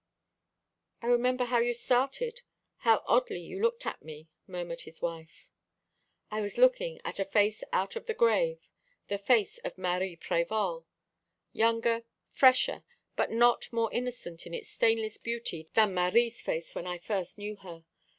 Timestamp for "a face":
7.19-7.63